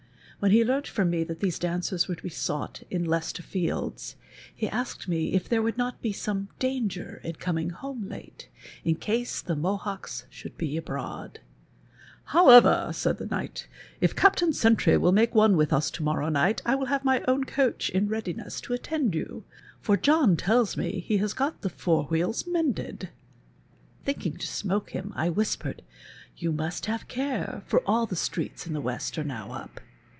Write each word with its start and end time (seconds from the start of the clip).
When 0.43 0.49
he 0.49 0.65
learnt 0.65 0.87
from 0.87 1.11
me 1.11 1.23
that 1.25 1.39
these 1.39 1.59
daneers 1.59 2.07
were 2.07 2.15
to 2.15 2.23
he 2.23 2.29
sought 2.29 2.81
in 2.89 3.05
Leieestcr 3.05 3.43
Fields, 3.43 4.15
he 4.55 4.67
asked 4.67 5.07
me 5.07 5.33
if 5.33 5.47
there 5.47 5.61
would 5.61 5.77
not 5.77 6.01
be 6.01 6.11
some 6.11 6.47
danger 6.57 7.21
in 7.23 7.35
coming 7.35 7.69
home 7.69 8.09
late, 8.09 8.49
in 8.83 8.95
case 8.95 9.39
the 9.39 9.55
Mohoeks 9.55 10.25
should 10.31 10.57
be 10.57 10.77
abroad." 10.77 11.41
Howe\er," 12.33 12.91
says 12.91 13.17
the 13.17 13.27
knight," 13.27 13.67
if 14.01 14.15
Captain 14.15 14.51
Sentry 14.51 14.97
will 14.97 15.11
make 15.11 15.35
one 15.35 15.55
with 15.55 15.71
us 15.71 15.91
to 15.91 16.01
morrow 16.01 16.29
night, 16.29 16.59
I 16.65 16.73
will 16.73 16.87
have 16.87 17.05
my 17.05 17.21
own 17.27 17.45
eoaeh 17.45 17.91
in 17.91 18.07
readiness 18.09 18.59
to 18.61 18.73
attend 18.73 19.13
yf)u; 19.13 19.43
for 19.79 19.95
John 19.95 20.35
tells 20.35 20.75
me 20.75 21.01
he 21.01 21.17
has 21.17 21.33
got 21.33 21.61
the 21.61 21.69
fore 21.69 22.05
wheels 22.05 22.47
mended." 22.47 23.09
Thinking 24.05 24.37
to 24.37 24.47
smoak 24.47 24.89
him, 24.89 25.13
I 25.15 25.29
whispered," 25.29 25.83
You 26.39 26.51
must 26.51 26.87
have 26.87 27.03
a 27.03 27.05
care, 27.05 27.61
for 27.67 27.83
all 27.87 28.07
the 28.07 28.15
streets 28.15 28.65
in 28.65 28.73
the 28.73 28.81
West 28.81 29.15
arc 29.19 29.27
now 29.27 29.51
up."" 29.51 29.79